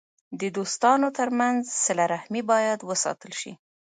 [0.39, 3.51] د دوستانو ترمنځ وسیله رحمي باید وساتل سي.